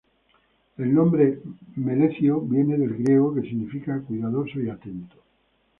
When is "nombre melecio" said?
0.95-2.39